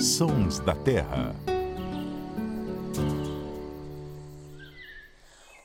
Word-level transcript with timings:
Sons 0.00 0.58
da 0.58 0.74
Terra. 0.74 1.34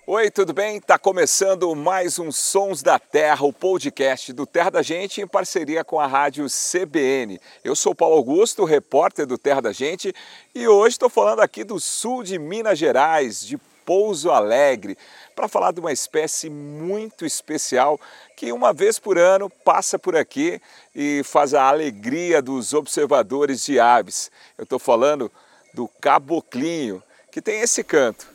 Oi, 0.06 0.30
tudo 0.30 0.54
bem? 0.54 0.78
Está 0.78 1.00
começando 1.00 1.76
mais 1.76 2.20
um 2.20 2.32
Sons 2.32 2.84
da 2.84 3.00
Terra, 3.00 3.46
o 3.46 3.54
podcast 3.54 4.32
do 4.32 4.46
Terra 4.46 4.70
da 4.70 4.82
Gente 4.82 5.22
em 5.22 5.28
parceria 5.28 5.84
com 5.84 6.00
a 6.00 6.06
rádio 6.06 6.46
CBN. 6.48 7.40
Eu 7.64 7.76
sou 7.76 7.96
Paulo 7.96 8.16
Augusto, 8.16 8.66
repórter 8.66 9.26
do 9.26 9.38
Terra 9.38 9.62
da 9.62 9.72
Gente, 9.72 10.14
e 10.54 10.68
hoje 10.68 10.94
estou 10.94 11.10
falando 11.10 11.42
aqui 11.42 11.64
do 11.64 11.80
sul 11.80 12.24
de 12.24 12.38
Minas 12.38 12.78
Gerais, 12.78 13.46
de 13.46 13.58
Pouso 13.86 14.30
Alegre, 14.30 14.96
para 15.40 15.48
falar 15.48 15.72
de 15.72 15.80
uma 15.80 15.94
espécie 15.94 16.50
muito 16.50 17.26
especial 17.26 17.98
que 18.36 18.52
uma 18.52 18.74
vez 18.74 19.00
por 19.00 19.18
ano 19.18 19.50
passa 19.50 19.98
por 19.98 20.14
aqui 20.14 20.62
e 20.94 21.22
faz 21.24 21.54
a 21.54 21.64
alegria 21.64 22.42
dos 22.42 22.74
observadores 22.74 23.64
de 23.64 23.80
aves. 23.80 24.30
Eu 24.58 24.64
estou 24.64 24.78
falando 24.78 25.32
do 25.74 25.88
caboclinho, 25.88 27.02
que 27.32 27.42
tem 27.42 27.62
esse 27.62 27.86
canto. 27.86 28.28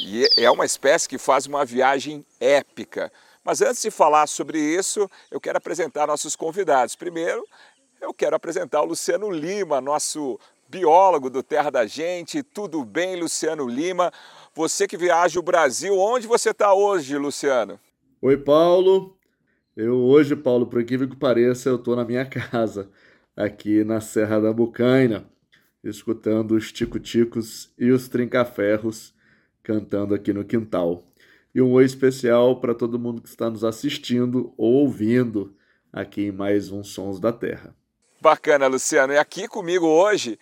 E 0.00 0.28
é 0.38 0.48
uma 0.48 0.64
espécie 0.64 1.08
que 1.08 1.18
faz 1.18 1.44
uma 1.44 1.64
viagem 1.64 2.24
épica. 2.38 3.12
Mas 3.42 3.60
antes 3.60 3.82
de 3.82 3.90
falar 3.90 4.28
sobre 4.28 4.60
isso, 4.60 5.10
eu 5.28 5.40
quero 5.40 5.58
apresentar 5.58 6.06
nossos 6.06 6.36
convidados. 6.36 6.94
Primeiro, 6.94 7.44
eu 8.00 8.14
quero 8.14 8.36
apresentar 8.36 8.80
o 8.80 8.86
Luciano 8.86 9.28
Lima, 9.28 9.80
nosso 9.80 10.38
biólogo 10.68 11.28
do 11.28 11.42
Terra 11.42 11.68
da 11.68 11.84
Gente. 11.84 12.44
Tudo 12.44 12.84
bem, 12.84 13.16
Luciano 13.16 13.66
Lima? 13.66 14.12
Você 14.54 14.88
que 14.88 14.96
viaja 14.96 15.38
o 15.38 15.42
Brasil, 15.44 15.96
onde 15.96 16.26
você 16.26 16.50
está 16.50 16.74
hoje, 16.74 17.16
Luciano? 17.16 17.78
Oi, 18.20 18.36
Paulo. 18.36 19.16
Eu 19.76 19.96
hoje, 19.96 20.34
Paulo, 20.34 20.66
por 20.66 20.80
incrível 20.80 21.08
que 21.08 21.14
pareça, 21.14 21.68
eu 21.68 21.76
estou 21.76 21.94
na 21.94 22.04
minha 22.04 22.26
casa, 22.26 22.90
aqui 23.36 23.84
na 23.84 24.00
Serra 24.00 24.40
da 24.40 24.52
Bucaina, 24.52 25.24
escutando 25.84 26.56
os 26.56 26.72
tico-ticos 26.72 27.72
e 27.78 27.92
os 27.92 28.08
trincaferros 28.08 29.14
cantando 29.62 30.16
aqui 30.16 30.32
no 30.32 30.44
quintal. 30.44 31.04
E 31.54 31.62
um 31.62 31.72
oi 31.72 31.84
especial 31.84 32.60
para 32.60 32.74
todo 32.74 32.98
mundo 32.98 33.22
que 33.22 33.28
está 33.28 33.48
nos 33.48 33.62
assistindo 33.62 34.52
ou 34.56 34.72
ouvindo 34.74 35.54
aqui 35.92 36.22
em 36.22 36.32
mais 36.32 36.72
um 36.72 36.82
Sons 36.82 37.20
da 37.20 37.32
Terra. 37.32 37.74
Bacana, 38.20 38.66
Luciano. 38.66 39.12
E 39.12 39.18
aqui 39.18 39.46
comigo 39.46 39.86
hoje 39.86 40.38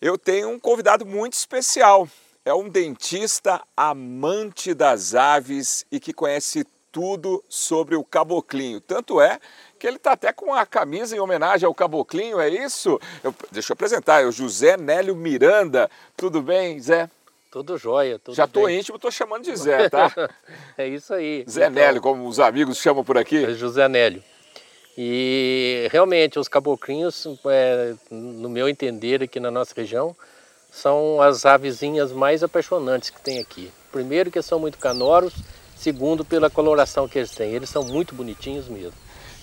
eu 0.00 0.16
tenho 0.16 0.48
um 0.48 0.58
convidado 0.58 1.04
muito 1.04 1.34
especial. 1.34 2.08
É 2.42 2.54
um 2.54 2.68
dentista 2.70 3.60
amante 3.76 4.72
das 4.72 5.14
aves 5.14 5.84
e 5.92 6.00
que 6.00 6.12
conhece 6.12 6.64
tudo 6.90 7.44
sobre 7.48 7.94
o 7.96 8.02
caboclinho. 8.02 8.80
Tanto 8.80 9.20
é 9.20 9.38
que 9.78 9.86
ele 9.86 9.96
está 9.96 10.12
até 10.12 10.32
com 10.32 10.54
a 10.54 10.64
camisa 10.64 11.14
em 11.14 11.20
homenagem 11.20 11.66
ao 11.66 11.74
caboclinho, 11.74 12.40
é 12.40 12.48
isso? 12.48 12.98
Eu, 13.22 13.34
deixa 13.52 13.72
eu 13.72 13.74
apresentar, 13.74 14.22
é 14.22 14.26
o 14.26 14.32
José 14.32 14.78
Nélio 14.78 15.14
Miranda. 15.14 15.90
Tudo 16.16 16.40
bem, 16.40 16.80
Zé? 16.80 17.10
Tudo 17.50 17.76
jóia. 17.76 18.18
Tudo 18.18 18.34
Já 18.34 18.46
tô 18.46 18.66
bem. 18.66 18.78
íntimo, 18.78 18.98
tô 18.98 19.10
chamando 19.10 19.44
de 19.44 19.54
Zé, 19.56 19.90
tá? 19.90 20.10
é 20.78 20.88
isso 20.88 21.12
aí. 21.12 21.44
Zé 21.48 21.66
então, 21.66 21.74
Nélio, 21.74 22.00
como 22.00 22.26
os 22.26 22.40
amigos 22.40 22.78
chamam 22.78 23.04
por 23.04 23.18
aqui. 23.18 23.44
É 23.44 23.52
José 23.52 23.86
Nélio. 23.86 24.22
E 24.96 25.88
realmente 25.90 26.38
os 26.38 26.48
caboclinhos, 26.48 27.26
é, 27.46 27.94
no 28.10 28.48
meu 28.48 28.68
entender 28.68 29.22
aqui 29.22 29.38
na 29.38 29.50
nossa 29.50 29.74
região, 29.76 30.16
são 30.70 31.20
as 31.20 31.44
avezinhas 31.44 32.12
mais 32.12 32.42
apaixonantes 32.42 33.10
que 33.10 33.20
tem 33.20 33.38
aqui. 33.38 33.70
Primeiro 33.90 34.30
que 34.30 34.40
são 34.40 34.58
muito 34.58 34.78
canoros, 34.78 35.34
segundo 35.76 36.24
pela 36.24 36.48
coloração 36.48 37.08
que 37.08 37.18
eles 37.18 37.30
têm. 37.32 37.52
Eles 37.52 37.68
são 37.68 37.82
muito 37.82 38.14
bonitinhos 38.14 38.68
mesmo. 38.68 38.94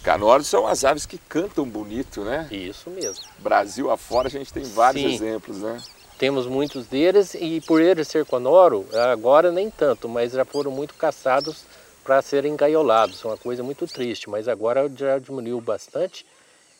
Canoros 0.04 0.48
são 0.48 0.66
as 0.66 0.86
aves 0.86 1.06
que 1.06 1.18
cantam 1.18 1.66
bonito, 1.66 2.24
né? 2.24 2.48
Isso 2.50 2.90
mesmo. 2.90 3.26
Brasil 3.40 3.92
afora 3.92 4.28
a 4.28 4.32
gente 4.32 4.54
tem 4.54 4.64
vários 4.64 5.04
Sim. 5.04 5.16
exemplos, 5.16 5.58
né? 5.58 5.82
Temos 6.18 6.48
muitos 6.48 6.88
deles 6.88 7.36
e 7.36 7.62
por 7.62 7.82
eles 7.82 8.08
ser 8.08 8.26
conoro, 8.26 8.88
agora 9.12 9.52
nem 9.52 9.70
tanto, 9.70 10.10
mas 10.10 10.32
já 10.32 10.46
foram 10.46 10.72
muito 10.72 10.96
caçados 10.96 11.64
para 12.04 12.22
serem 12.22 12.54
engaiolados. 12.54 13.24
É 13.24 13.28
uma 13.28 13.38
coisa 13.38 13.62
muito 13.62 13.86
triste, 13.86 14.30
mas 14.30 14.48
agora 14.48 14.90
já 14.96 15.20
diminuiu 15.20 15.60
bastante 15.60 16.26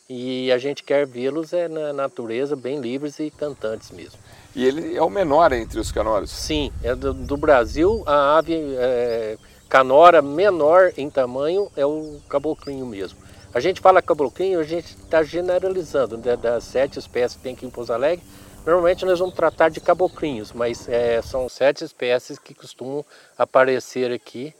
e 0.08 0.50
a 0.50 0.58
gente 0.58 0.82
quer 0.82 1.06
vê-los 1.06 1.52
é, 1.52 1.68
na 1.68 1.92
natureza 1.92 2.56
bem 2.56 2.80
livres 2.80 3.18
e 3.18 3.30
cantantes 3.30 3.90
mesmo. 3.90 4.18
E 4.54 4.64
ele 4.64 4.96
é 4.96 5.02
o 5.02 5.10
menor 5.10 5.52
entre 5.52 5.78
os 5.78 5.92
canoros? 5.92 6.30
Sim, 6.30 6.72
é 6.82 6.94
do, 6.94 7.12
do 7.12 7.36
Brasil 7.36 8.02
a 8.06 8.38
ave 8.38 8.54
é, 8.76 9.36
canora 9.68 10.22
menor 10.22 10.92
em 10.96 11.10
tamanho 11.10 11.70
é 11.76 11.84
o 11.84 12.20
caboclinho 12.28 12.86
mesmo. 12.86 13.18
A 13.52 13.60
gente 13.60 13.80
fala 13.80 14.02
caboclinho, 14.02 14.60
a 14.60 14.64
gente 14.64 14.96
está 14.96 15.22
generalizando, 15.22 16.16
né, 16.18 16.36
das 16.36 16.64
sete 16.64 16.98
espécies 16.98 17.36
que 17.36 17.42
tem 17.42 17.54
aqui 17.54 17.66
em 17.66 17.70
Pouso 17.70 17.92
Alegre, 17.92 18.24
Normalmente 18.68 19.06
nós 19.06 19.18
vamos 19.18 19.34
tratar 19.34 19.70
de 19.70 19.80
caboclinhos, 19.80 20.52
mas 20.52 20.86
é, 20.90 21.22
são 21.22 21.48
sete 21.48 21.84
espécies 21.84 22.38
que 22.38 22.52
costumam 22.52 23.02
aparecer 23.38 24.12
aqui 24.12 24.52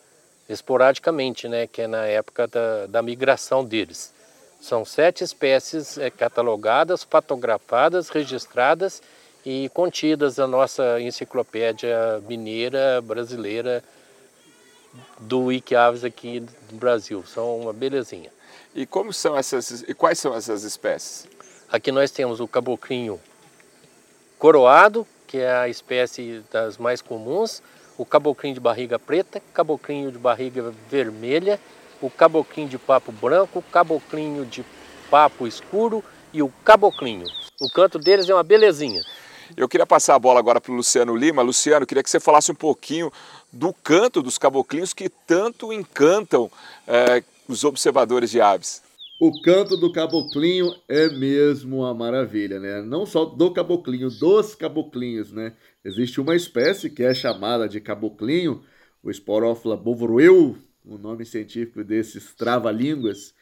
esporadicamente, 0.48 1.46
né, 1.46 1.66
que 1.66 1.82
é 1.82 1.86
na 1.86 2.06
época 2.06 2.46
da, 2.46 2.86
da 2.86 3.02
migração 3.02 3.62
deles. 3.62 4.14
São 4.60 4.84
sete 4.84 5.22
espécies 5.22 5.96
é, 5.98 6.10
catalogadas, 6.10 7.04
fotografadas, 7.04 8.08
registradas 8.08 9.02
e 9.46 9.68
contidas 9.70 10.36
na 10.36 10.46
nossa 10.46 11.00
enciclopédia 11.00 12.22
mineira 12.28 13.00
brasileira 13.00 13.82
do 15.20 15.44
Wikiaves 15.44 16.04
aqui 16.04 16.40
do 16.40 16.76
Brasil. 16.76 17.24
São 17.26 17.60
uma 17.60 17.72
belezinha. 17.72 18.30
E 18.74 18.84
como 18.84 19.12
são 19.12 19.36
essas 19.36 19.82
e 19.82 19.94
quais 19.94 20.18
são 20.18 20.34
essas 20.34 20.64
espécies? 20.64 21.26
Aqui 21.70 21.92
nós 21.92 22.10
temos 22.10 22.40
o 22.40 22.48
caboclinho 22.48 23.20
coroado, 24.38 25.06
que 25.26 25.38
é 25.38 25.52
a 25.52 25.68
espécie 25.68 26.42
das 26.50 26.78
mais 26.78 27.02
comuns, 27.02 27.62
o 27.96 28.04
caboclinho 28.04 28.54
de 28.54 28.60
barriga 28.60 28.98
preta, 28.98 29.42
caboclinho 29.52 30.10
de 30.10 30.18
barriga 30.18 30.72
vermelha, 30.88 31.60
o 32.00 32.10
caboclinho 32.10 32.68
de 32.68 32.78
papo 32.78 33.12
branco, 33.12 33.58
o 33.58 33.62
caboclinho 33.62 34.44
de 34.44 34.64
papo 35.10 35.46
escuro 35.46 36.02
e 36.32 36.42
o 36.42 36.52
caboclinho. 36.64 37.26
O 37.60 37.68
canto 37.70 37.98
deles 37.98 38.28
é 38.28 38.34
uma 38.34 38.42
belezinha. 38.42 39.02
Eu 39.56 39.68
queria 39.68 39.86
passar 39.86 40.14
a 40.14 40.18
bola 40.18 40.38
agora 40.38 40.60
para 40.60 40.72
o 40.72 40.76
Luciano 40.76 41.16
Lima. 41.16 41.42
Luciano, 41.42 41.86
queria 41.86 42.02
que 42.02 42.10
você 42.10 42.20
falasse 42.20 42.52
um 42.52 42.54
pouquinho 42.54 43.10
do 43.52 43.72
canto 43.72 44.22
dos 44.22 44.36
caboclinhos 44.36 44.92
que 44.92 45.08
tanto 45.08 45.72
encantam 45.72 46.50
é, 46.86 47.22
os 47.48 47.64
observadores 47.64 48.30
de 48.30 48.40
aves. 48.40 48.82
O 49.20 49.40
canto 49.42 49.76
do 49.76 49.90
caboclinho 49.90 50.72
é 50.86 51.08
mesmo 51.08 51.78
uma 51.78 51.92
maravilha, 51.92 52.60
né? 52.60 52.82
Não 52.82 53.04
só 53.04 53.24
do 53.24 53.50
caboclinho, 53.50 54.10
dos 54.10 54.54
caboclinhos, 54.54 55.32
né? 55.32 55.54
Existe 55.84 56.20
uma 56.20 56.36
espécie 56.36 56.88
que 56.88 57.02
é 57.02 57.12
chamada 57.12 57.68
de 57.68 57.80
caboclinho, 57.80 58.62
o 59.02 59.10
Sporófila 59.10 59.76
bovreuil, 59.76 60.56
o 60.88 60.98
nome 60.98 61.24
científico 61.24 61.84
desses 61.84 62.34
trava-línguas. 62.34 63.34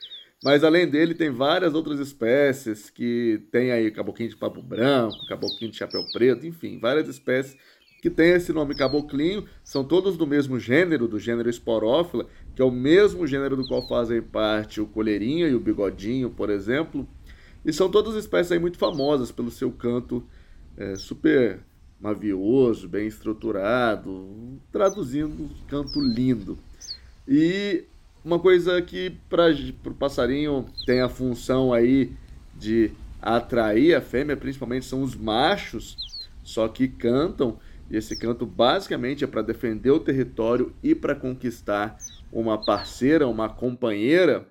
Mas 0.44 0.62
além 0.62 0.86
dele, 0.86 1.14
tem 1.14 1.30
várias 1.30 1.74
outras 1.74 1.98
espécies 1.98 2.90
que 2.90 3.42
tem 3.50 3.70
aí 3.70 3.90
caboclinho 3.90 4.30
de 4.30 4.36
papo 4.36 4.60
branco, 4.60 5.26
caboclinho 5.26 5.70
de 5.70 5.78
chapéu 5.78 6.02
preto, 6.12 6.46
enfim, 6.46 6.78
várias 6.78 7.08
espécies 7.08 7.56
que 8.02 8.10
têm 8.10 8.32
esse 8.32 8.52
nome 8.52 8.74
caboclinho, 8.74 9.46
são 9.64 9.82
todos 9.82 10.16
do 10.16 10.26
mesmo 10.26 10.60
gênero, 10.60 11.08
do 11.08 11.18
gênero 11.18 11.48
Sporófila, 11.48 12.26
que 12.54 12.60
é 12.60 12.64
o 12.64 12.70
mesmo 12.70 13.26
gênero 13.26 13.56
do 13.56 13.66
qual 13.66 13.88
fazem 13.88 14.20
parte 14.20 14.80
o 14.80 14.86
colherinha 14.86 15.48
e 15.48 15.54
o 15.54 15.60
bigodinho, 15.60 16.30
por 16.30 16.50
exemplo. 16.50 17.08
E 17.64 17.72
são 17.72 17.90
todas 17.90 18.14
espécies 18.14 18.52
aí 18.52 18.58
muito 18.58 18.78
famosas 18.78 19.32
pelo 19.32 19.50
seu 19.50 19.72
canto 19.72 20.24
é, 20.76 20.94
super 20.94 21.60
mavioso, 21.98 22.88
bem 22.88 23.06
estruturado, 23.06 24.60
traduzindo, 24.70 25.50
canto 25.66 25.98
lindo. 25.98 26.58
E 27.28 27.84
uma 28.24 28.38
coisa 28.38 28.80
que 28.82 29.10
para 29.28 29.50
o 29.84 29.94
passarinho 29.94 30.66
tem 30.84 31.00
a 31.00 31.08
função 31.08 31.72
aí 31.72 32.12
de 32.54 32.90
atrair 33.20 33.94
a 33.94 34.00
fêmea, 34.00 34.36
principalmente 34.36 34.84
são 34.84 35.02
os 35.02 35.14
machos, 35.14 35.96
só 36.42 36.68
que 36.68 36.86
cantam, 36.86 37.58
e 37.90 37.96
esse 37.96 38.16
canto 38.16 38.46
basicamente 38.46 39.24
é 39.24 39.26
para 39.26 39.42
defender 39.42 39.90
o 39.90 40.00
território 40.00 40.72
e 40.82 40.94
para 40.94 41.14
conquistar 41.14 41.96
uma 42.32 42.64
parceira, 42.64 43.26
uma 43.26 43.48
companheira, 43.48 44.46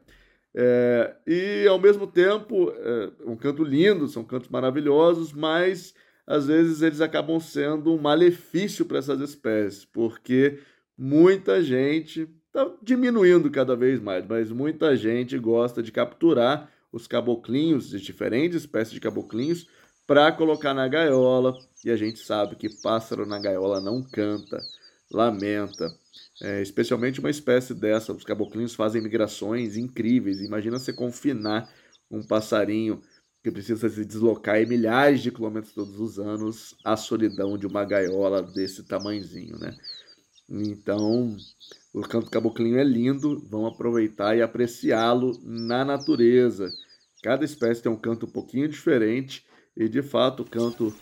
é, 0.54 1.16
e 1.28 1.68
ao 1.68 1.78
mesmo 1.78 2.08
tempo 2.08 2.72
é, 2.72 3.12
um 3.26 3.36
canto 3.36 3.64
lindo, 3.64 4.08
são 4.08 4.24
cantos 4.24 4.50
maravilhosos, 4.50 5.34
mas 5.34 5.94
às 6.26 6.48
vezes 6.48 6.82
eles 6.82 7.02
acabam 7.02 7.40
sendo 7.40 7.94
um 7.94 8.02
malefício 8.02 8.86
para 8.86 9.00
essas 9.00 9.20
espécies, 9.20 9.84
porque 9.84 10.60
muita 10.98 11.62
gente 11.62 12.30
está 12.56 12.72
diminuindo 12.82 13.52
cada 13.52 13.76
vez 13.76 14.00
mais, 14.00 14.26
mas 14.26 14.50
muita 14.50 14.96
gente 14.96 15.38
gosta 15.38 15.84
de 15.84 15.92
capturar 15.92 16.72
os 16.92 17.06
caboclinhos, 17.06 17.90
de 17.90 18.00
diferentes 18.00 18.60
espécies 18.60 18.94
de 18.94 19.02
caboclinhos, 19.02 19.68
para 20.08 20.32
colocar 20.32 20.74
na 20.74 20.88
gaiola, 20.88 21.58
e 21.84 21.92
a 21.92 21.98
gente 21.98 22.20
sabe 22.20 22.56
que 22.56 22.70
pássaro 22.82 23.26
na 23.26 23.40
gaiola 23.40 23.82
não 23.82 24.02
canta, 24.02 24.62
lamenta. 25.12 25.94
É, 26.42 26.62
especialmente 26.62 27.20
uma 27.20 27.30
espécie 27.30 27.74
dessa, 27.74 28.14
os 28.14 28.24
caboclinhos 28.24 28.74
fazem 28.74 29.02
migrações 29.02 29.76
incríveis. 29.76 30.40
Imagina 30.42 30.80
você 30.80 30.94
confinar 30.94 31.70
um 32.10 32.24
passarinho 32.24 33.02
que 33.44 33.52
precisa 33.52 33.90
se 33.90 34.06
deslocar 34.06 34.58
em 34.58 34.66
milhares 34.66 35.22
de 35.22 35.32
quilômetros 35.32 35.74
todos 35.74 36.00
os 36.00 36.20
anos, 36.20 36.76
a 36.84 36.96
solidão 36.96 37.58
de 37.58 37.68
uma 37.68 37.84
gaiola 37.84 38.42
desse 38.42 38.84
tamanhozinho, 38.84 39.58
né? 39.60 39.76
Então, 40.50 41.36
o 41.94 42.02
canto 42.02 42.30
caboclinho 42.30 42.78
é 42.78 42.84
lindo, 42.84 43.44
vamos 43.50 43.74
aproveitar 43.74 44.36
e 44.36 44.42
apreciá-lo 44.42 45.40
na 45.44 45.84
natureza. 45.84 46.70
Cada 47.24 47.44
espécie 47.44 47.82
tem 47.82 47.92
um 47.92 47.98
canto 47.98 48.26
um 48.26 48.30
pouquinho 48.30 48.68
diferente 48.68 49.44
e, 49.76 49.90
de 49.90 50.04
fato, 50.04 50.44
o 50.44 50.50
canto 50.50 50.94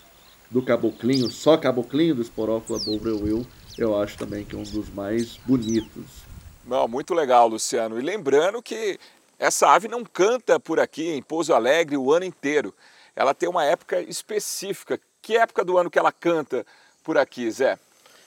do 0.49 0.61
caboclinho, 0.61 1.29
só 1.29 1.57
caboclinho 1.57 2.15
do 2.15 2.21
Sporófila 2.21 2.79
bovreuil, 2.79 3.45
eu 3.77 3.99
acho 3.99 4.17
também 4.17 4.45
que 4.45 4.55
é 4.55 4.57
um 4.57 4.63
dos 4.63 4.89
mais 4.89 5.37
bonitos. 5.37 6.23
Não, 6.65 6.87
muito 6.87 7.13
legal, 7.13 7.47
Luciano. 7.47 7.99
E 7.99 8.01
lembrando 8.01 8.61
que 8.61 8.99
essa 9.37 9.67
ave 9.69 9.87
não 9.87 10.03
canta 10.05 10.59
por 10.59 10.79
aqui 10.79 11.09
em 11.09 11.21
Pouso 11.21 11.53
Alegre 11.53 11.97
o 11.97 12.13
ano 12.13 12.23
inteiro. 12.23 12.73
Ela 13.15 13.33
tem 13.33 13.49
uma 13.49 13.65
época 13.65 13.99
específica. 14.01 14.99
Que 15.21 15.37
época 15.37 15.65
do 15.65 15.77
ano 15.77 15.89
que 15.89 15.99
ela 15.99 16.11
canta 16.11 16.65
por 17.03 17.17
aqui, 17.17 17.49
Zé? 17.51 17.77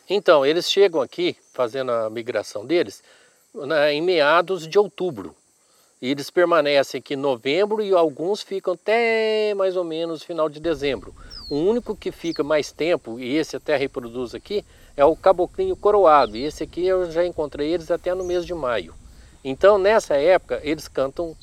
Então, 0.09 0.47
eles 0.47 0.71
chegam 0.71 1.01
aqui, 1.01 1.37
fazendo 1.53 1.91
a 1.91 2.09
migração 2.09 2.65
deles, 2.65 3.03
em 3.91 4.01
meados 4.01 4.67
de 4.69 4.79
outubro. 4.79 5.35
E 6.01 6.11
eles 6.11 6.31
permanecem 6.31 6.99
aqui 6.99 7.15
em 7.15 7.17
novembro 7.17 7.83
e 7.83 7.93
alguns 7.93 8.43
ficam 8.43 8.75
até 8.75 9.55
mais 9.55 9.77
ou 9.77 9.85
menos 9.85 10.23
final 10.23 10.49
de 10.49 10.61
dezembro. 10.61 11.15
O 11.51 11.57
único 11.57 11.97
que 11.97 12.13
fica 12.13 12.45
mais 12.45 12.71
tempo, 12.71 13.19
e 13.19 13.35
esse 13.37 13.57
até 13.57 13.77
reproduz 13.77 14.35
aqui, 14.35 14.65
é 14.97 15.05
o 15.05 15.17
caboclinho 15.17 15.75
coroado. 15.75 16.37
E 16.37 16.45
esse 16.45 16.63
aqui 16.63 16.87
eu 16.87 17.11
já 17.11 17.25
encontrei 17.25 17.73
eles 17.73 17.91
até 17.91 18.15
no 18.15 18.25
mês 18.25 18.45
de 18.45 18.53
maio. 18.53 18.95
Então, 19.43 19.79
nessa 19.79 20.17
época, 20.17 20.61
eles 20.63 20.87
cantam 20.87 21.35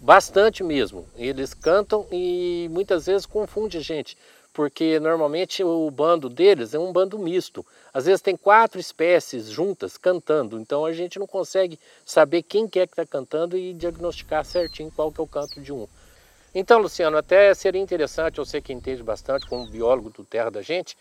bastante 0.00 0.62
mesmo. 0.62 1.06
Eles 1.16 1.54
cantam 1.54 2.06
e 2.12 2.68
muitas 2.70 3.06
vezes 3.06 3.24
confunde 3.24 3.80
gente, 3.80 4.18
porque 4.54 5.00
normalmente 5.00 5.64
o 5.64 5.90
bando 5.90 6.28
deles 6.28 6.72
é 6.72 6.78
um 6.78 6.92
bando 6.92 7.18
misto. 7.18 7.66
Às 7.92 8.06
vezes 8.06 8.22
tem 8.22 8.36
quatro 8.36 8.80
espécies 8.80 9.50
juntas 9.50 9.98
cantando, 9.98 10.58
então 10.60 10.86
a 10.86 10.92
gente 10.92 11.18
não 11.18 11.26
consegue 11.26 11.78
saber 12.06 12.42
quem 12.42 12.68
que 12.68 12.78
é 12.78 12.86
que 12.86 12.92
está 12.92 13.04
cantando 13.04 13.58
e 13.58 13.74
diagnosticar 13.74 14.44
certinho 14.44 14.92
qual 14.94 15.10
que 15.10 15.20
é 15.20 15.24
o 15.24 15.26
canto 15.26 15.60
de 15.60 15.72
um. 15.72 15.88
Então, 16.54 16.78
Luciano, 16.78 17.16
até 17.16 17.52
seria 17.52 17.82
interessante, 17.82 18.38
eu 18.38 18.44
sei 18.44 18.60
que 18.60 18.72
entende 18.72 19.02
bastante 19.02 19.44
como 19.48 19.68
biólogo 19.68 20.10
do 20.10 20.24
terra 20.24 20.52
da 20.52 20.62
gente, 20.62 20.96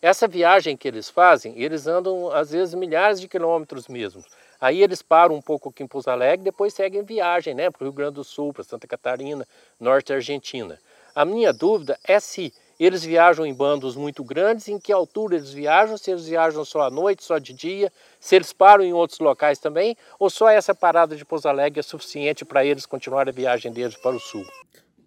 essa 0.00 0.26
viagem 0.26 0.74
que 0.74 0.88
eles 0.88 1.10
fazem, 1.10 1.60
eles 1.60 1.86
andam 1.86 2.30
às 2.32 2.52
vezes 2.52 2.74
milhares 2.74 3.20
de 3.20 3.28
quilômetros 3.28 3.86
mesmo. 3.86 4.24
Aí 4.58 4.82
eles 4.82 5.02
param 5.02 5.34
um 5.34 5.42
pouco 5.42 5.68
aqui 5.68 5.82
em 5.82 5.86
Pouso 5.86 6.08
Alegre, 6.08 6.42
depois 6.44 6.72
seguem 6.72 7.02
viagem 7.02 7.52
né, 7.54 7.70
para 7.70 7.82
o 7.82 7.84
Rio 7.84 7.92
Grande 7.92 8.14
do 8.14 8.24
Sul, 8.24 8.50
para 8.50 8.64
Santa 8.64 8.86
Catarina, 8.86 9.46
Norte 9.78 10.10
Argentina. 10.10 10.80
A 11.14 11.24
minha 11.24 11.52
dúvida 11.52 11.98
é 12.02 12.18
se 12.18 12.52
eles 12.78 13.04
viajam 13.04 13.46
em 13.46 13.54
bandos 13.54 13.96
muito 13.96 14.24
grandes, 14.24 14.68
em 14.68 14.78
que 14.78 14.92
altura 14.92 15.36
eles 15.36 15.52
viajam, 15.52 15.96
se 15.96 16.10
eles 16.10 16.26
viajam 16.26 16.64
só 16.64 16.82
à 16.82 16.90
noite, 16.90 17.22
só 17.22 17.38
de 17.38 17.52
dia, 17.52 17.92
se 18.18 18.36
eles 18.36 18.52
param 18.52 18.84
em 18.84 18.92
outros 18.92 19.18
locais 19.20 19.58
também, 19.58 19.96
ou 20.18 20.28
só 20.28 20.48
essa 20.48 20.74
parada 20.74 21.16
de 21.16 21.24
Pouso 21.24 21.48
Alegre 21.48 21.80
é 21.80 21.82
suficiente 21.82 22.44
para 22.44 22.64
eles 22.64 22.86
continuarem 22.86 23.30
a 23.30 23.34
viagem 23.34 23.72
deles 23.72 23.96
para 23.96 24.16
o 24.16 24.20
sul? 24.20 24.44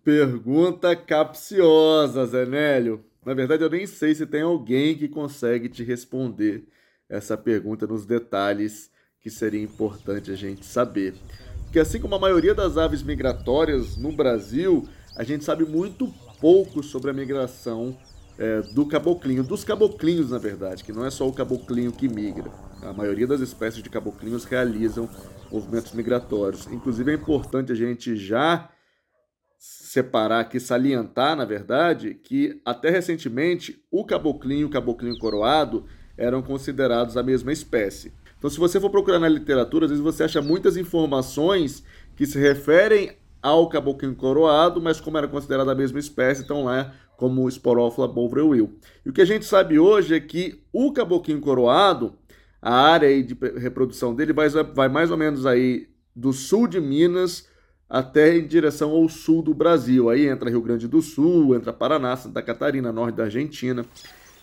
Pergunta 0.04 0.96
capciosa, 0.96 2.26
Zenélio. 2.26 3.04
Na 3.26 3.34
verdade, 3.34 3.64
eu 3.64 3.70
nem 3.70 3.86
sei 3.86 4.16
se 4.16 4.26
tem 4.26 4.42
alguém 4.42 4.96
que 4.96 5.10
consegue 5.10 5.68
te 5.68 5.84
responder 5.84 6.64
essa 7.10 7.38
pergunta 7.38 7.86
nos 7.86 8.06
detalhes 8.06 8.90
que 9.20 9.30
seria 9.30 9.62
importante 9.62 10.32
a 10.32 10.36
gente 10.36 10.66
saber. 10.66 11.14
Porque 11.64 11.80
assim 11.80 12.00
como 12.00 12.16
a 12.16 12.20
maioria 12.20 12.56
das 12.56 12.78
aves 12.78 13.04
migratórias 13.04 13.98
no 13.98 14.14
Brasil, 14.14 14.88
a 15.18 15.24
gente 15.24 15.44
sabe 15.44 15.66
muito 15.66 16.14
pouco 16.40 16.84
sobre 16.84 17.12
a 17.12 17.14
migração 17.14 17.98
é, 18.38 18.62
do 18.62 18.86
caboclinho, 18.86 19.44
dos 19.44 19.64
caboclinhos, 19.64 20.30
na 20.30 20.38
verdade, 20.38 20.84
que 20.84 20.94
não 20.94 21.06
é 21.06 21.10
só 21.10 21.28
o 21.28 21.34
caboclinho 21.34 21.92
que 21.92 22.08
migra. 22.08 22.52
A 22.84 22.94
maioria 22.94 23.26
das 23.26 23.42
espécies 23.42 23.82
de 23.82 23.90
caboclinhos 23.90 24.46
realizam 24.46 25.10
movimentos 25.52 25.92
migratórios. 25.94 26.68
Inclusive 26.68 27.12
é 27.12 27.16
importante 27.16 27.72
a 27.72 27.76
gente 27.76 28.16
já 28.16 28.70
separar 29.58 30.42
aqui, 30.42 30.60
salientar, 30.60 31.36
na 31.36 31.46
verdade, 31.46 32.14
que 32.14 32.62
até 32.64 32.90
recentemente 32.90 33.84
o 33.90 34.06
caboclinho 34.06 34.62
e 34.62 34.66
o 34.66 34.70
caboclinho 34.70 35.18
coroado 35.18 35.86
eram 36.16 36.42
considerados 36.44 37.18
a 37.18 37.24
mesma 37.24 37.52
espécie. 37.52 38.14
Então, 38.38 38.50
se 38.50 38.60
você 38.60 38.80
for 38.80 38.92
procurar 38.92 39.20
na 39.20 39.28
literatura, 39.28 39.86
às 39.86 39.92
vezes 39.92 40.04
você 40.04 40.24
acha 40.24 40.42
muitas 40.42 40.78
informações 40.78 41.84
que 42.16 42.26
se 42.26 42.38
referem 42.38 43.18
ao 43.48 43.70
caboclinho 43.70 44.16
coroado, 44.16 44.82
mas 44.82 45.00
como 45.00 45.18
era 45.18 45.28
considerada 45.28 45.72
a 45.72 45.76
mesma 45.76 46.00
espécie, 46.00 46.42
estão 46.42 46.66
lá 46.66 46.94
como 47.16 47.50
Sporófila 47.50 48.08
bovreuil. 48.08 48.78
E 49.06 49.10
o 49.10 49.14
que 49.14 49.22
a 49.22 49.26
gente 49.26 49.46
sabe 49.46 49.80
hoje 49.80 50.16
é 50.16 50.20
que 50.20 50.62
o 50.72 50.92
caboclinho 50.94 51.42
coroado, 51.42 52.14
a 52.62 52.74
área 52.74 53.24
de 53.24 53.36
reprodução 53.58 54.14
dele 54.14 54.34
vai, 54.34 54.50
vai 54.50 54.90
mais 54.90 55.10
ou 55.10 55.18
menos 55.18 55.46
aí 55.46 55.88
do 56.16 56.34
sul 56.34 56.68
de 56.68 56.80
Minas 56.80 57.48
até 57.90 58.38
em 58.38 58.46
direção 58.46 58.92
ao 58.92 59.08
sul 59.08 59.42
do 59.42 59.54
Brasil. 59.54 60.10
Aí 60.10 60.28
entra 60.28 60.50
Rio 60.50 60.62
Grande 60.62 60.88
do 60.88 61.02
Sul, 61.02 61.56
entra 61.56 61.72
Paraná, 61.72 62.16
Santa 62.18 62.42
Catarina, 62.42 62.92
norte 62.92 63.16
da 63.16 63.24
Argentina. 63.24 63.86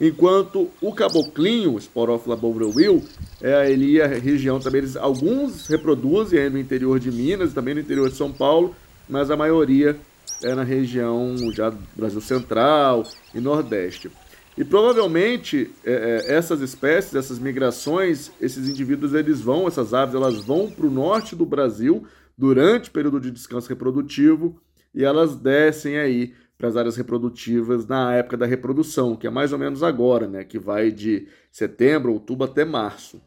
Enquanto 0.01 0.69
o 0.81 0.93
caboclinho, 0.93 1.79
Sporófila 1.79 2.35
bovreuil, 2.35 3.03
é 3.41 3.55
ali 3.55 4.03
a 4.03 4.07
região 4.07 4.59
também, 4.59 4.81
eles, 4.81 4.97
alguns 4.97 5.69
reproduzem 5.69 6.51
no 6.51 6.59
interior 6.59 6.99
de 6.99 7.13
Minas, 7.13 7.53
também 7.53 7.75
no 7.75 7.81
interior 7.81 8.09
de 8.09 8.17
São 8.17 8.33
Paulo, 8.33 8.75
mas 9.09 9.31
a 9.31 9.37
maioria 9.37 9.97
é 10.43 10.55
na 10.55 10.63
região 10.63 11.37
já 11.53 11.71
do 11.71 11.79
Brasil 11.97 12.21
Central 12.21 13.05
e 13.35 13.41
Nordeste. 13.41 14.11
E 14.57 14.65
provavelmente 14.65 15.71
é, 15.85 16.23
é, 16.29 16.35
essas 16.35 16.61
espécies, 16.61 17.15
essas 17.15 17.39
migrações, 17.39 18.31
esses 18.41 18.69
indivíduos 18.69 19.13
eles 19.13 19.41
vão, 19.41 19.67
essas 19.67 19.93
aves, 19.93 20.15
elas 20.15 20.45
vão 20.45 20.71
para 20.71 20.87
o 20.87 20.91
norte 20.91 21.35
do 21.35 21.45
Brasil 21.45 22.07
durante 22.39 22.89
o 22.89 22.93
período 22.93 23.21
de 23.21 23.31
descanso 23.31 23.69
reprodutivo 23.69 24.61
e 24.95 25.05
elas 25.05 25.35
descem 25.35 25.99
aí 25.99 26.35
para 26.57 26.69
as 26.69 26.77
áreas 26.77 26.97
reprodutivas 26.97 27.85
na 27.87 28.15
época 28.15 28.37
da 28.37 28.47
reprodução, 28.47 29.17
que 29.17 29.27
é 29.27 29.31
mais 29.31 29.53
ou 29.53 29.59
menos 29.59 29.83
agora, 29.83 30.29
né? 30.29 30.45
Que 30.45 30.59
vai 30.59 30.93
de 30.93 31.27
setembro, 31.51 32.13
outubro 32.13 32.45
até 32.45 32.65
março. 32.65 33.21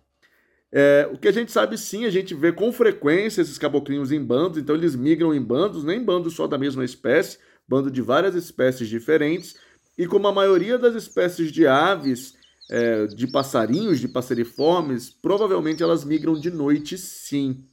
É, 0.72 1.10
o 1.12 1.18
que 1.18 1.28
a 1.28 1.32
gente 1.32 1.52
sabe 1.52 1.78
sim, 1.78 2.06
a 2.06 2.10
gente 2.10 2.36
vê 2.36 2.52
com 2.52 2.72
frequência 2.72 3.42
esses 3.42 3.58
caboclinhos 3.58 4.12
em 4.12 4.24
bandos, 4.24 4.58
então 4.58 4.76
eles 4.76 4.96
migram 4.96 5.34
em 5.34 5.42
bandos, 5.42 5.84
nem 5.84 6.04
bandos 6.04 6.36
só 6.36 6.46
da 6.46 6.58
mesma 6.58 6.84
espécie, 6.84 7.38
bando 7.68 7.90
de 7.90 8.02
várias 8.02 8.36
espécies 8.36 8.90
diferentes, 8.90 9.56
e 9.98 10.06
como 10.06 10.28
a 10.28 10.34
maioria 10.34 10.78
das 10.78 10.96
espécies 10.96 11.52
de 11.52 11.66
aves, 11.66 12.36
é, 12.70 13.08
de 13.08 13.28
passarinhos, 13.28 14.00
de 14.00 14.08
passeriformes, 14.08 15.10
provavelmente 15.10 15.82
elas 15.82 16.04
migram 16.04 16.34
de 16.34 16.52
noite 16.52 16.98
sim. 16.98 17.64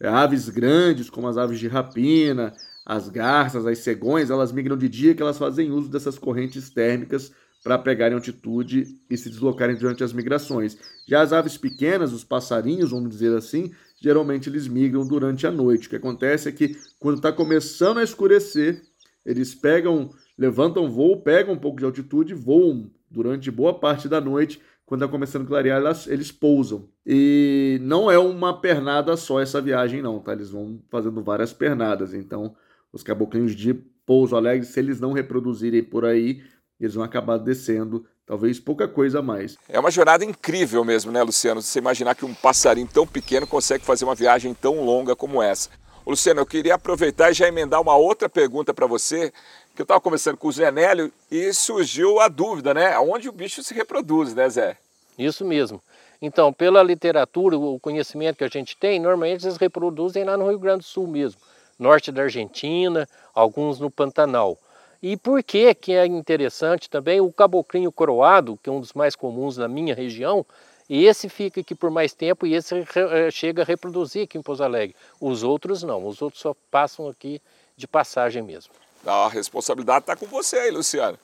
É, 0.00 0.08
aves 0.08 0.48
grandes, 0.48 1.08
como 1.08 1.28
as 1.28 1.38
aves 1.38 1.58
de 1.58 1.68
rapina, 1.68 2.54
as 2.84 3.08
garças, 3.08 3.66
as 3.66 3.78
cegões, 3.78 4.30
elas 4.30 4.52
migram 4.52 4.76
de 4.76 4.88
dia 4.88 5.14
que 5.14 5.22
elas 5.22 5.38
fazem 5.38 5.70
uso 5.70 5.88
dessas 5.88 6.18
correntes 6.18 6.70
térmicas 6.70 7.32
para 7.62 7.78
pegarem 7.78 8.16
altitude 8.16 8.98
e 9.08 9.16
se 9.16 9.30
deslocarem 9.30 9.76
durante 9.76 10.02
as 10.02 10.12
migrações. 10.12 10.76
Já 11.06 11.22
as 11.22 11.32
aves 11.32 11.56
pequenas, 11.56 12.12
os 12.12 12.24
passarinhos, 12.24 12.90
vamos 12.90 13.10
dizer 13.10 13.36
assim, 13.36 13.72
geralmente 14.00 14.48
eles 14.48 14.66
migram 14.66 15.06
durante 15.06 15.46
a 15.46 15.50
noite. 15.50 15.86
O 15.86 15.90
que 15.90 15.96
acontece 15.96 16.48
é 16.48 16.52
que 16.52 16.76
quando 16.98 17.16
está 17.16 17.32
começando 17.32 17.98
a 17.98 18.02
escurecer, 18.02 18.82
eles 19.24 19.54
pegam, 19.54 20.10
levantam 20.36 20.90
voo, 20.90 21.22
pegam 21.22 21.54
um 21.54 21.58
pouco 21.58 21.78
de 21.78 21.84
altitude, 21.84 22.34
voam 22.34 22.90
durante 23.08 23.50
boa 23.50 23.78
parte 23.78 24.08
da 24.08 24.20
noite. 24.20 24.60
Quando 24.84 25.04
está 25.04 25.10
começando 25.10 25.44
a 25.44 25.46
clarear, 25.46 25.78
elas, 25.78 26.08
eles 26.08 26.32
pousam. 26.32 26.88
E 27.06 27.78
não 27.82 28.10
é 28.10 28.18
uma 28.18 28.60
pernada 28.60 29.16
só 29.16 29.40
essa 29.40 29.60
viagem, 29.60 30.02
não, 30.02 30.18
tá? 30.18 30.32
Eles 30.32 30.50
vão 30.50 30.82
fazendo 30.90 31.22
várias 31.22 31.52
pernadas. 31.52 32.12
Então, 32.12 32.56
os 32.92 33.02
caboclinhos 33.02 33.56
de 33.56 33.74
Pouso 34.04 34.36
Alegre, 34.36 34.66
se 34.66 34.78
eles 34.78 35.00
não 35.00 35.12
reproduzirem 35.12 35.82
por 35.82 36.04
aí, 36.04 36.42
eles 36.78 36.94
vão 36.94 37.04
acabar 37.04 37.38
descendo, 37.38 38.04
talvez 38.26 38.58
pouca 38.58 38.88
coisa 38.88 39.20
a 39.20 39.22
mais. 39.22 39.56
É 39.68 39.78
uma 39.78 39.90
jornada 39.90 40.24
incrível 40.24 40.84
mesmo, 40.84 41.12
né, 41.12 41.22
Luciano? 41.22 41.62
Você 41.62 41.78
imaginar 41.78 42.14
que 42.14 42.24
um 42.24 42.34
passarinho 42.34 42.88
tão 42.92 43.06
pequeno 43.06 43.46
consegue 43.46 43.84
fazer 43.84 44.04
uma 44.04 44.14
viagem 44.14 44.52
tão 44.52 44.84
longa 44.84 45.14
como 45.14 45.42
essa. 45.42 45.70
Luciano, 46.04 46.40
eu 46.40 46.46
queria 46.46 46.74
aproveitar 46.74 47.30
e 47.30 47.34
já 47.34 47.46
emendar 47.46 47.80
uma 47.80 47.96
outra 47.96 48.28
pergunta 48.28 48.74
para 48.74 48.86
você, 48.86 49.32
que 49.74 49.80
eu 49.80 49.84
estava 49.84 50.00
conversando 50.00 50.36
com 50.36 50.48
o 50.48 50.52
Zé 50.52 50.70
Nélio 50.72 51.12
e 51.30 51.52
surgiu 51.54 52.18
a 52.18 52.26
dúvida, 52.26 52.74
né? 52.74 52.98
Onde 52.98 53.28
o 53.28 53.32
bicho 53.32 53.62
se 53.62 53.72
reproduz, 53.72 54.34
né, 54.34 54.48
Zé? 54.48 54.76
Isso 55.16 55.44
mesmo. 55.44 55.80
Então, 56.20 56.52
pela 56.52 56.82
literatura, 56.82 57.56
o 57.56 57.78
conhecimento 57.78 58.36
que 58.36 58.44
a 58.44 58.48
gente 58.48 58.76
tem, 58.76 58.98
normalmente 58.98 59.44
eles 59.44 59.56
reproduzem 59.56 60.24
lá 60.24 60.36
no 60.36 60.48
Rio 60.48 60.58
Grande 60.58 60.78
do 60.78 60.84
Sul 60.84 61.06
mesmo 61.06 61.40
norte 61.82 62.10
da 62.12 62.22
Argentina, 62.22 63.08
alguns 63.34 63.78
no 63.78 63.90
Pantanal. 63.90 64.56
E 65.02 65.16
por 65.16 65.42
que 65.42 65.74
que 65.74 65.92
é 65.92 66.06
interessante 66.06 66.88
também 66.88 67.20
o 67.20 67.32
caboclinho 67.32 67.90
coroado, 67.90 68.58
que 68.62 68.70
é 68.70 68.72
um 68.72 68.80
dos 68.80 68.92
mais 68.92 69.16
comuns 69.16 69.56
na 69.56 69.66
minha 69.66 69.94
região, 69.94 70.46
esse 70.88 71.28
fica 71.28 71.60
aqui 71.60 71.74
por 71.74 71.90
mais 71.90 72.12
tempo 72.12 72.46
e 72.46 72.54
esse 72.54 72.74
eh, 72.74 73.30
chega 73.30 73.62
a 73.62 73.64
reproduzir 73.64 74.24
aqui 74.24 74.38
em 74.38 74.42
Pouso 74.42 74.62
Alegre. 74.62 74.94
Os 75.20 75.42
outros 75.42 75.82
não, 75.82 76.06
os 76.06 76.22
outros 76.22 76.40
só 76.40 76.54
passam 76.70 77.08
aqui 77.08 77.40
de 77.76 77.88
passagem 77.88 78.42
mesmo. 78.42 78.72
a 79.04 79.28
responsabilidade 79.28 80.04
está 80.04 80.14
com 80.14 80.26
você 80.26 80.56
aí, 80.56 80.70
Luciano. 80.70 81.18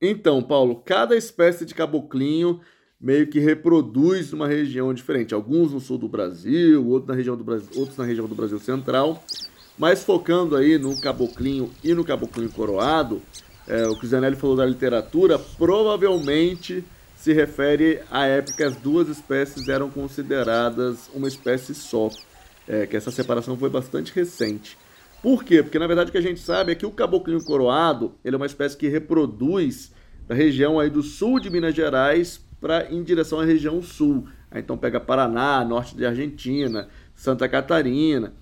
Então, 0.00 0.42
Paulo, 0.42 0.82
cada 0.84 1.16
espécie 1.16 1.64
de 1.64 1.74
caboclinho 1.74 2.60
meio 3.00 3.26
que 3.26 3.38
reproduz 3.38 4.32
numa 4.32 4.48
região 4.48 4.92
diferente. 4.92 5.34
Alguns 5.34 5.72
no 5.72 5.80
sul 5.80 5.98
do 5.98 6.08
Brasil, 6.08 6.86
outros 6.86 7.08
na 7.08 7.14
região 7.14 7.36
do 7.36 7.44
Brasil, 7.44 7.68
outros 7.76 7.96
na 7.96 8.04
região 8.04 8.26
do 8.26 8.34
Brasil 8.34 8.58
Central. 8.58 9.22
Mas 9.78 10.02
focando 10.02 10.56
aí 10.56 10.78
no 10.78 10.98
caboclinho 11.00 11.70
e 11.84 11.92
no 11.92 12.04
caboclinho 12.04 12.50
coroado, 12.50 13.20
é, 13.68 13.86
o 13.86 13.98
que 13.98 14.06
o 14.06 14.08
Zanelli 14.08 14.36
falou 14.36 14.56
da 14.56 14.64
literatura 14.64 15.38
provavelmente 15.38 16.82
se 17.16 17.32
refere 17.32 18.00
à 18.10 18.24
época 18.24 18.56
que 18.56 18.62
as 18.62 18.76
duas 18.76 19.08
espécies 19.08 19.68
eram 19.68 19.90
consideradas 19.90 21.10
uma 21.12 21.28
espécie 21.28 21.74
só. 21.74 22.08
É, 22.68 22.84
que 22.84 22.96
essa 22.96 23.12
separação 23.12 23.56
foi 23.56 23.70
bastante 23.70 24.12
recente. 24.12 24.76
Por 25.22 25.44
quê? 25.44 25.62
Porque 25.62 25.78
na 25.78 25.86
verdade 25.86 26.08
o 26.08 26.12
que 26.12 26.18
a 26.18 26.22
gente 26.22 26.40
sabe 26.40 26.72
é 26.72 26.74
que 26.74 26.86
o 26.86 26.90
caboclinho 26.90 27.42
coroado 27.44 28.14
ele 28.24 28.34
é 28.34 28.36
uma 28.36 28.46
espécie 28.46 28.76
que 28.76 28.88
reproduz 28.88 29.92
da 30.26 30.34
região 30.34 30.80
aí 30.80 30.90
do 30.90 31.02
sul 31.02 31.38
de 31.38 31.48
Minas 31.48 31.74
Gerais 31.74 32.40
para 32.60 32.92
em 32.92 33.02
direção 33.02 33.40
à 33.40 33.44
região 33.44 33.82
sul. 33.82 34.26
Aí, 34.50 34.60
então 34.60 34.76
pega 34.76 35.00
Paraná, 35.00 35.64
norte 35.64 35.96
de 35.96 36.04
Argentina, 36.06 36.88
Santa 37.14 37.48
Catarina 37.48 38.32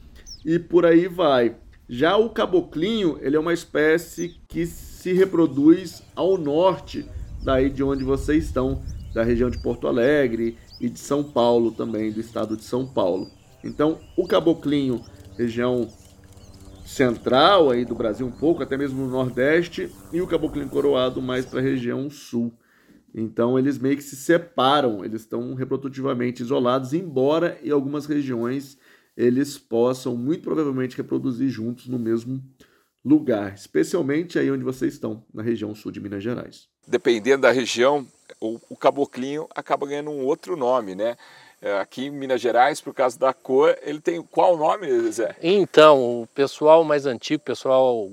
e 0.45 0.59
por 0.59 0.85
aí 0.87 1.09
vai. 1.09 1.57
Já 1.89 2.17
o 2.17 2.31
caboclinho, 2.31 3.19
ele 3.21 3.37
é 3.37 3.41
uma 3.41 3.53
espécie 3.53 4.41
que 4.49 4.67
se 4.67 5.13
reproduz 5.13 6.03
ao 6.15 6.39
norte 6.39 7.07
daí 7.45 7.69
de 7.69 7.83
onde 7.85 8.03
vocês 8.03 8.45
estão, 8.45 8.83
da 9.13 9.23
região 9.23 9.51
de 9.51 9.59
Porto 9.59 9.87
Alegre 9.87 10.57
e 10.81 10.89
de 10.89 10.99
São 10.99 11.23
Paulo 11.23 11.71
também, 11.71 12.11
do 12.11 12.21
estado 12.21 12.57
de 12.57 12.65
São 12.65 12.87
Paulo. 12.87 13.31
Então, 13.63 14.01
o 14.17 14.27
caboclinho, 14.27 15.05
região 15.37 15.89
central 16.85 17.71
aí 17.71 17.85
do 17.85 17.95
Brasil 17.95 18.27
um 18.27 18.31
pouco, 18.31 18.63
até 18.63 18.77
mesmo 18.77 19.05
no 19.05 19.11
Nordeste, 19.11 19.91
e 20.13 20.21
o 20.21 20.27
caboclinho 20.27 20.69
coroado 20.69 21.23
mais 21.23 21.45
para 21.47 21.61
a 21.61 21.63
região 21.63 22.11
sul. 22.11 22.53
Então 23.15 23.57
eles 23.59 23.79
meio 23.79 23.97
que 23.97 24.03
se 24.03 24.17
separam, 24.17 25.05
eles 25.05 25.21
estão 25.23 25.55
reprodutivamente 25.55 26.43
isolados, 26.43 26.93
embora 26.93 27.59
em 27.63 27.71
algumas 27.71 28.07
regiões 28.07 28.77
eles 29.17 29.57
possam 29.57 30.17
muito 30.17 30.43
provavelmente 30.43 30.97
reproduzir 30.97 31.49
juntos 31.49 31.87
no 31.87 31.99
mesmo 31.99 32.43
lugar, 33.05 33.55
especialmente 33.55 34.39
aí 34.39 34.51
onde 34.51 34.65
vocês 34.65 34.95
estão, 34.95 35.25
na 35.33 35.43
região 35.43 35.75
sul 35.75 35.93
de 35.93 36.01
Minas 36.01 36.23
Gerais. 36.23 36.69
Dependendo 36.87 37.43
da 37.43 37.53
região, 37.53 38.07
o, 38.41 38.59
o 38.69 38.77
caboclinho 38.77 39.47
acaba 39.55 39.87
ganhando 39.87 40.11
um 40.11 40.25
outro 40.25 40.57
nome, 40.57 40.95
né? 40.95 41.17
É, 41.63 41.79
aqui 41.79 42.07
em 42.07 42.11
Minas 42.11 42.41
Gerais, 42.41 42.81
por 42.81 42.93
causa 42.93 43.19
da 43.19 43.33
cor, 43.33 43.77
ele 43.83 44.01
tem 44.01 44.21
qual 44.23 44.57
nome, 44.57 44.89
Zé? 45.11 45.37
Então, 45.43 46.23
o 46.23 46.27
pessoal 46.27 46.83
mais 46.83 47.07
antigo, 47.07 47.41
o 47.41 47.45
pessoal 47.45 48.11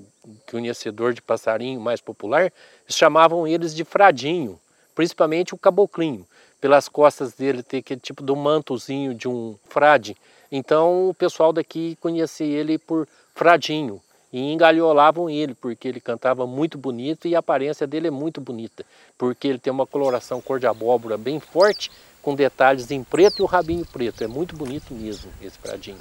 conhecedor 0.50 1.14
de 1.14 1.22
passarinho 1.22 1.82
mais 1.82 2.00
popular, 2.00 2.54
chamavam 2.88 3.48
eles 3.48 3.76
de 3.76 3.84
fradinho 3.84 4.60
principalmente 4.96 5.54
o 5.54 5.58
caboclinho, 5.58 6.26
pelas 6.60 6.88
costas 6.88 7.34
dele 7.34 7.64
ter 7.64 7.78
aquele 7.78 8.00
tipo 8.00 8.24
um 8.32 8.36
mantozinho 8.36 9.14
de 9.14 9.28
um 9.28 9.56
frade. 9.70 10.16
Então 10.52 11.10
o 11.10 11.14
pessoal 11.14 11.52
daqui 11.52 11.98
conhecia 12.00 12.46
ele 12.46 12.78
por 12.78 13.08
fradinho 13.34 14.02
e 14.32 14.52
engaliolavam 14.52 15.30
ele 15.30 15.54
porque 15.54 15.88
ele 15.88 16.00
cantava 16.00 16.46
muito 16.46 16.78
bonito 16.78 17.28
e 17.28 17.36
a 17.36 17.40
aparência 17.40 17.88
dele 17.88 18.08
é 18.08 18.12
muito 18.12 18.40
bonita, 18.40 18.86
porque 19.18 19.48
ele 19.48 19.60
tem 19.60 19.72
uma 19.72 19.88
coloração 19.88 20.40
cor 20.42 20.60
de 20.60 20.68
abóbora 20.68 21.18
bem 21.18 21.40
forte, 21.40 21.92
com 22.22 22.36
detalhes 22.36 22.92
em 22.92 23.04
preto 23.04 23.40
e 23.40 23.42
o 23.42 23.48
rabinho 23.48 23.86
preto. 23.86 24.24
É 24.24 24.28
muito 24.28 24.56
bonito 24.56 24.94
mesmo 24.94 25.32
esse 25.42 25.58
fradinho. 25.58 25.98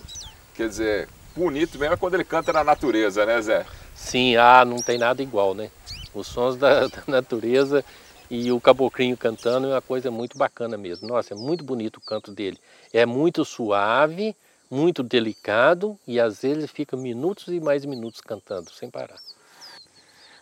Quer 0.54 0.68
dizer, 0.68 1.08
bonito 1.34 1.78
mesmo 1.78 1.94
é 1.94 1.96
quando 1.96 2.14
ele 2.14 2.24
canta 2.24 2.52
na 2.52 2.62
natureza, 2.62 3.24
né, 3.24 3.40
Zé? 3.40 3.64
Sim, 3.94 4.36
ah, 4.36 4.64
não 4.64 4.76
tem 4.76 4.98
nada 4.98 5.22
igual, 5.22 5.54
né? 5.54 5.70
Os 6.14 6.26
sons 6.26 6.56
da, 6.56 6.86
da 6.88 7.02
natureza 7.06 7.84
e 8.30 8.52
o 8.52 8.60
caboclinho 8.60 9.16
cantando 9.16 9.66
é 9.66 9.70
uma 9.70 9.82
coisa 9.82 10.10
muito 10.10 10.38
bacana 10.38 10.78
mesmo. 10.78 11.08
Nossa, 11.08 11.34
é 11.34 11.36
muito 11.36 11.64
bonito 11.64 11.96
o 11.96 12.00
canto 12.00 12.30
dele. 12.30 12.56
É 12.92 13.04
muito 13.04 13.44
suave, 13.44 14.36
muito 14.70 15.02
delicado 15.02 15.98
e 16.06 16.20
às 16.20 16.42
vezes 16.42 16.70
fica 16.70 16.96
minutos 16.96 17.48
e 17.48 17.58
mais 17.58 17.84
minutos 17.84 18.20
cantando, 18.20 18.70
sem 18.70 18.88
parar. 18.88 19.18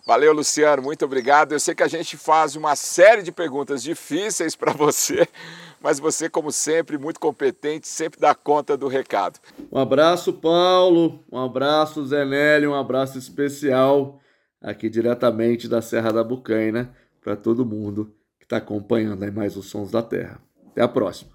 Valeu, 0.06 0.32
Luciano, 0.32 0.82
muito 0.82 1.04
obrigado. 1.04 1.52
Eu 1.52 1.60
sei 1.60 1.74
que 1.74 1.82
a 1.82 1.88
gente 1.88 2.16
faz 2.16 2.56
uma 2.56 2.76
série 2.76 3.22
de 3.22 3.32
perguntas 3.32 3.82
difíceis 3.82 4.54
para 4.54 4.72
você, 4.72 5.26
mas 5.80 5.98
você, 5.98 6.28
como 6.28 6.52
sempre, 6.52 6.98
muito 6.98 7.18
competente, 7.18 7.88
sempre 7.88 8.20
dá 8.20 8.34
conta 8.34 8.76
do 8.76 8.88
recado. 8.88 9.38
Um 9.72 9.78
abraço, 9.78 10.32
Paulo, 10.34 11.24
um 11.30 11.38
abraço, 11.38 12.06
Zé 12.06 12.24
Nélio, 12.24 12.72
um 12.72 12.74
abraço 12.74 13.18
especial 13.18 14.20
aqui 14.60 14.90
diretamente 14.90 15.68
da 15.68 15.80
Serra 15.80 16.12
da 16.12 16.24
Bucaina 16.24 16.94
para 17.28 17.36
todo 17.36 17.62
mundo 17.62 18.10
que 18.38 18.46
está 18.46 18.56
acompanhando 18.56 19.22
aí 19.22 19.30
mais 19.30 19.54
os 19.54 19.66
Sons 19.66 19.90
da 19.90 20.02
Terra. 20.02 20.40
Até 20.70 20.80
a 20.80 20.88
próxima. 20.88 21.30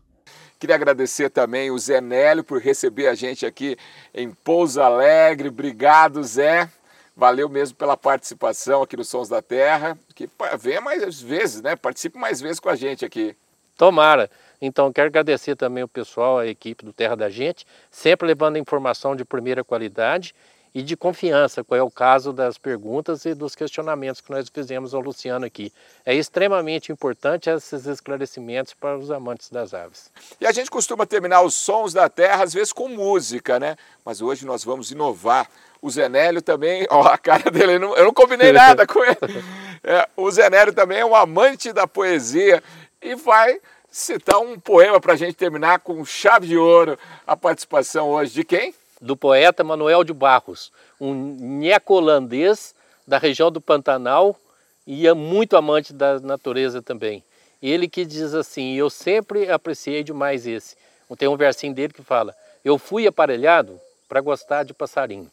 Queria 0.58 0.76
agradecer 0.76 1.30
também 1.30 1.70
o 1.70 1.78
Zé 1.78 2.02
Nélio 2.02 2.44
por 2.44 2.60
receber 2.60 3.06
a 3.06 3.14
gente 3.14 3.46
aqui 3.46 3.78
em 4.12 4.32
Pouso 4.32 4.82
Alegre. 4.82 5.50
Obrigado, 5.50 6.24
Zé. 6.24 6.68
Valeu 7.16 7.48
mesmo 7.48 7.78
pela 7.78 7.96
participação 7.96 8.82
aqui 8.82 8.98
no 8.98 9.04
Sons 9.04 9.30
da 9.30 9.40
Terra. 9.40 9.96
Que 10.16 10.28
venha 10.58 10.82
mais 10.82 11.22
vezes, 11.22 11.62
né? 11.62 11.76
Participe 11.76 12.18
mais 12.18 12.42
vezes 12.42 12.60
com 12.60 12.70
a 12.70 12.76
gente 12.76 13.06
aqui. 13.06 13.36
Tomara. 13.78 14.32
Então, 14.60 14.92
quero 14.92 15.10
agradecer 15.10 15.56
também 15.56 15.84
o 15.84 15.88
pessoal, 15.88 16.40
a 16.40 16.48
equipe 16.48 16.84
do 16.84 16.92
Terra 16.92 17.16
da 17.16 17.30
Gente, 17.30 17.68
sempre 17.92 18.28
levando 18.28 18.58
informação 18.58 19.16
de 19.16 19.24
primeira 19.24 19.64
qualidade 19.64 20.34
e 20.74 20.82
de 20.82 20.98
confiança, 20.98 21.64
qual 21.64 21.80
é 21.80 21.84
o 21.84 21.92
caso 21.92 22.34
das 22.34 22.58
perguntas 22.58 23.26
e 23.26 23.36
dos 23.36 23.56
questionamentos 23.56 24.22
que 24.22 24.32
nós 24.32 24.50
fizemos 24.50 24.94
ao 24.94 25.02
Luciano 25.02 25.46
aqui. 25.46 25.72
É 26.04 26.16
extremamente 26.16 26.92
importante 26.92 27.50
esses 27.50 27.86
esclarecimentos 27.86 28.74
para 28.74 28.98
os 28.98 29.12
amantes 29.12 29.50
das 29.50 29.74
aves. 29.74 30.10
E 30.42 30.48
a 30.48 30.52
gente 30.52 30.72
costuma 30.72 31.06
terminar 31.06 31.42
os 31.42 31.54
sons 31.54 31.94
da 31.94 32.10
terra, 32.10 32.44
às 32.44 32.54
vezes, 32.54 32.74
com 32.74 32.88
música, 32.88 33.60
né? 33.60 33.76
Mas 34.04 34.20
hoje 34.20 34.46
nós 34.46 34.64
vamos 34.64 34.90
inovar. 34.90 35.48
O 35.80 35.92
Zenélio 35.92 36.42
também, 36.42 36.88
ó, 36.90 37.04
a 37.04 37.18
cara 37.18 37.52
dele, 37.52 37.74
eu 37.74 38.06
não, 38.06 38.14
combinei 38.14 38.52
nada 38.54 38.88
com 38.88 39.04
ele. 39.04 39.44
É, 39.84 40.08
o 40.18 40.32
Zenélio 40.32 40.74
também 40.74 41.00
é 41.00 41.06
um 41.06 41.16
amante 41.16 41.72
da 41.72 41.86
poesia 41.86 42.64
e 43.00 43.14
vai 43.16 43.60
citar 43.92 44.40
um 44.40 44.60
poema 44.60 45.00
para 45.00 45.14
a 45.14 45.16
gente 45.16 45.36
terminar 45.36 45.80
com 45.80 46.04
chave 46.04 46.48
de 46.48 46.58
ouro 46.58 46.98
a 47.28 47.38
participação 47.38 48.10
hoje 48.10 48.34
de 48.34 48.44
quem? 48.44 48.74
Do 49.04 49.18
poeta 49.18 49.64
Manuel 49.64 50.04
de 50.04 50.14
Barros, 50.14 50.72
um 51.00 51.14
neco-holandês 51.14 52.74
da 53.06 53.18
região 53.18 53.52
do 53.52 53.60
Pantanal 53.60 54.40
e 54.88 55.06
é 55.06 55.14
muito 55.14 55.58
amante 55.58 55.94
da 55.94 56.20
natureza 56.22 56.82
também. 56.82 57.22
Ele 57.62 57.88
que 57.88 58.06
diz 58.06 58.34
assim, 58.34 58.76
eu 58.76 58.90
sempre 58.90 59.52
apreciei 59.52 60.04
demais 60.04 60.48
esse. 60.48 60.76
Tem 61.18 61.28
um 61.28 61.38
versinho 61.38 61.76
dele 61.76 61.94
que 61.94 62.02
fala, 62.02 62.36
eu 62.66 62.80
fui 62.80 63.06
aparelhado 63.06 63.80
para 64.10 64.20
gostar 64.20 64.64
de 64.64 64.74
passarinho. 64.74 65.30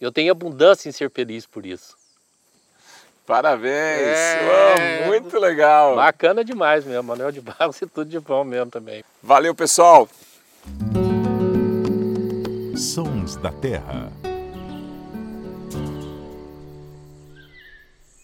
Eu 0.00 0.10
tenho 0.10 0.32
abundância 0.32 0.88
em 0.88 0.92
ser 0.92 1.10
feliz 1.10 1.44
por 1.44 1.66
isso. 1.66 1.94
Parabéns! 3.26 4.06
É... 4.06 5.02
Oh, 5.04 5.06
muito 5.08 5.38
legal! 5.38 5.96
Bacana 5.96 6.44
demais 6.44 6.84
mesmo, 6.84 7.02
Manuel 7.02 7.32
de 7.32 7.40
Barros 7.40 7.80
e 7.82 7.86
tudo 7.86 8.08
de 8.08 8.20
bom 8.20 8.44
mesmo 8.44 8.70
também. 8.70 9.04
Valeu, 9.22 9.54
pessoal! 9.54 10.08
Sons 12.76 13.36
da 13.36 13.50
Terra. 13.50 14.33